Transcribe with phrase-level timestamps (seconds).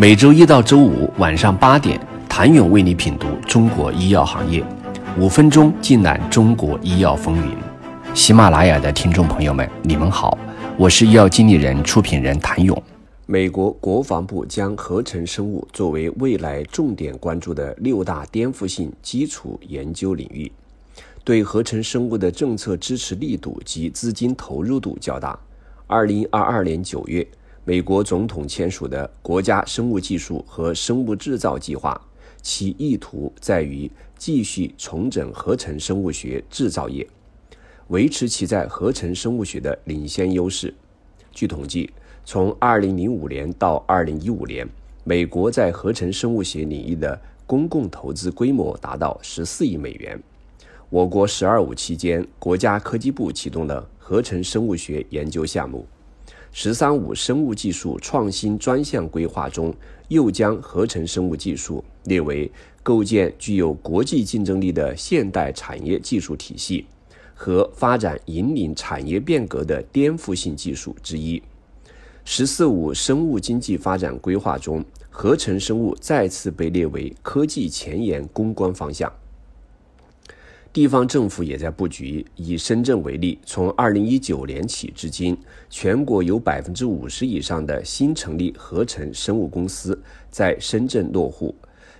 [0.00, 4.64] 每周一到周五晚上八点，谭勇为你品读中国医药行业，
[5.18, 7.52] 五分钟尽览中国医药风云。
[8.14, 10.38] 喜马拉雅的听众朋友们，你们好，
[10.76, 12.80] 我是医药经理人、出品人谭勇。
[13.26, 20.52] 美国国防部将合成生物作为未来重点关注的六大颠覆性基础研究领域，
[21.24, 25.36] 对合成生物的政策支持力度及资金投入度较大。
[25.88, 27.26] 二零二二年九月。
[27.68, 32.00] 美国总统签署的国家生物技术和生物制造计划，
[32.40, 37.06] 其意图在于继续重整合成生物学制造业，
[37.88, 40.72] 维持其在合成生物学的领先优势。
[41.30, 41.90] 据统计，
[42.24, 44.66] 从2005年到2015年，
[45.04, 50.18] 美国在合成生物学领域的公共投资规模达到14亿美元。
[50.88, 55.86] 我国“十二五”期间，国家科技部启动了合成生物学研究项目。
[56.52, 59.74] “十三五”生物技术创新专项规划中，
[60.08, 62.50] 又将合成生物技术列为
[62.82, 66.86] 构建具有国际竞争力的现代产业技术体系
[67.34, 71.40] 和发展引领产业变革的颠覆性技术之一。
[72.24, 79.12] “十四五”生物经济发展规划中，合成生物再次被列为科技前沿攻关方向。
[80.78, 82.24] 地方政府也在布局。
[82.36, 85.36] 以深圳为例，从二零一九年起至今，
[85.68, 91.52] 全国有百分之五十以上的新成立合成生物公司在深圳落户。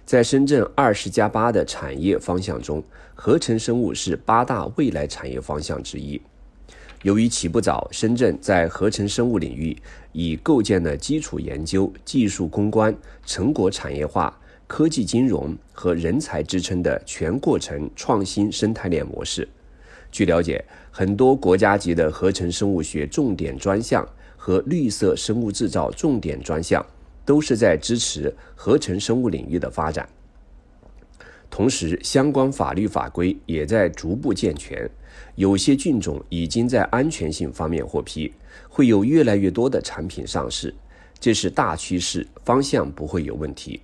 [0.07, 2.81] 在深圳二十加八的产业方向中，
[3.17, 6.23] 合成生物是八大未来产业方向之一。
[7.03, 9.77] 由于起步早，深圳在合成生物领域
[10.13, 14.39] 已构建了基础研究、技术攻关、成果产业化。
[14.69, 19.49] 科技金融和人才支撑的全过程创新生态链模式。
[20.13, 26.85] 据了解，很多国家级的合成生物学重点专项和绿色生物制造重点专项
[27.25, 30.07] 都是在支持合成生物领域的发展。
[31.51, 34.89] 同时，相关法律法规也在逐步健全，
[35.35, 38.31] 有些菌种已经在安全性方面获批，
[38.69, 40.75] 会有越来越多的产品上市。
[41.19, 43.81] 这是大趋势，方向不会有问题。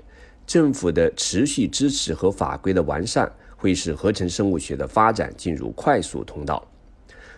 [0.47, 6.67] 政府的持续支持和法规的完善，会使合成生物学的发展进入快速通道。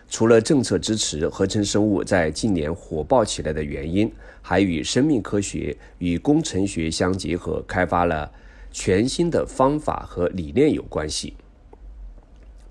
[0.09, 4.09] 除了政策支持，合成生物在近年火爆起来的原因，
[4.41, 8.31] 还与生命科学与工程学相结合，开发了
[8.71, 11.33] 全新的方法和理念有关系。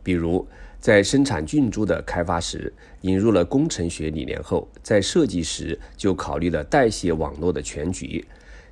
[0.02, 0.46] 比如，
[0.80, 8.24] 在生产菌株的开发时，引入了工程学理念后，在设计时就考虑了代谢网络的全局。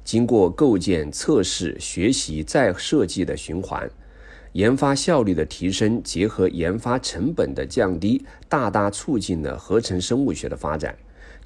[0.05, 3.91] 经过构建、测试、学习再设计的循环，
[4.53, 10.95] 研发效率的提升结合研发成本的降低，大大促进了合成生物学的发展。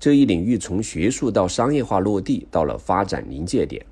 [0.00, 3.84] 这一领域从学术到商业化落地到了发展临界点。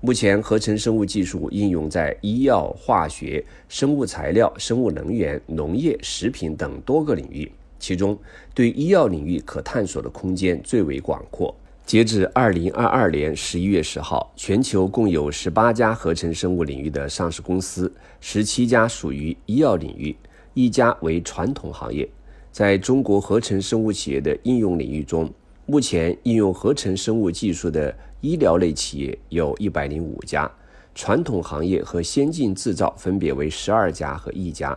[0.00, 8.18] 目前，合成生物技术应用在医药、化学、生物材料、生物能源、农业、食品等多个领域，其中
[8.54, 11.54] 对医药领域可探索的空间最为广阔。
[11.88, 17.90] 截至二零二二年十一月十号，全球共有十八家合成生物领域的上市公司，
[18.20, 20.14] 十七家属于医药领域，
[20.52, 22.06] 一家为传统行业。
[22.52, 25.32] 在中国合成生物企业的应用领域中，
[25.64, 30.50] 目前应用合成生物技术的医疗类企业有一百零五家，
[30.94, 34.76] 传统行业和先进制造分别为十二家和一家。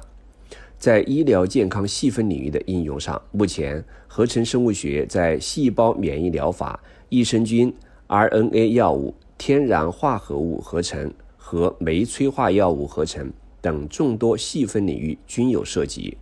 [0.80, 6.80] 在医疗健康细分领域的应用上，目前合成生物学在细胞免疫疗法。
[7.14, 7.74] 益生菌、
[8.08, 13.30] RNA 药物、天然化合物合成和酶催化药物合成
[13.60, 16.18] 等众多细分领域均有涉及。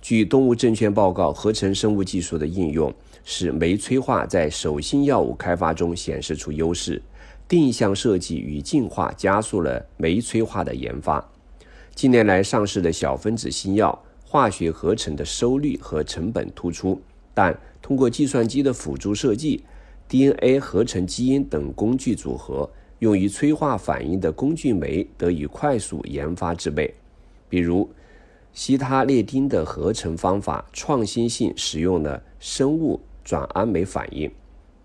[0.00, 2.90] 据东吴证券报告，合成生物技术的应用
[3.22, 7.02] 使酶催化在手新药物开发中显示出优势，
[7.46, 11.22] 定向设计与进化加速了酶催化的研发。
[11.94, 16.98] 近年来上市的小分子新药，化学合成的收率和成本突出，
[17.34, 19.62] 但通过计算机的辅助设计。
[20.08, 26.94] DNA 合成基因等工具组合，用于催化反应的工具酶得以快速研发制备。
[27.48, 27.88] 比如，
[28.52, 34.30] 西他列丁的合成方法创新性使用了生物转氨酶反应，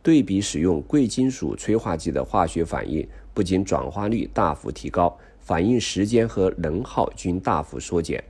[0.01, 8.23] 对比使用贵金属催化剂的化学反应，不仅转化率大幅提高，反应时间和能耗均大幅缩减。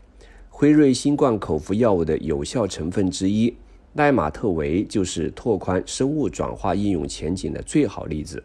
[0.49, 3.55] 辉瑞新冠口服药物的有效成分之一。
[3.93, 8.41] 奈玛特韦就是拓宽生物转化应用前景的最好例子。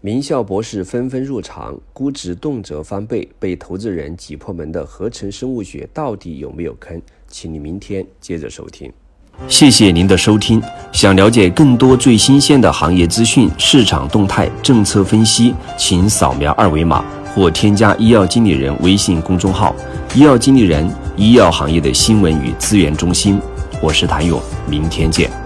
[0.00, 7.00] 名校博士纷纷入场，估值动辄翻倍，被投资人挤破门的合成生物学到底有没有坑？
[7.26, 8.92] 请你明天接着收听。
[9.48, 10.62] 谢谢您的收听。
[10.92, 17.04] 想了解更多最新鲜的行业资讯、市场动态、政策分析，请扫描二维码
[17.34, 19.74] 或添加医药经理人微信公众号
[20.14, 20.88] “医药经理人”——
[21.18, 23.38] 医药行业的新闻与资源中心。
[23.82, 25.45] 我是谭勇，明天见。